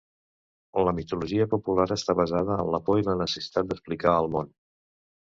La 0.85 0.93
mitologia 0.99 1.45
popular 1.51 1.85
està 1.95 2.15
basada 2.19 2.57
en 2.63 2.71
la 2.75 2.79
por 2.87 3.01
i 3.01 3.05
la 3.09 3.15
necessitat 3.19 3.69
d'explicar 3.73 4.15
el 4.23 4.31
món. 4.37 4.49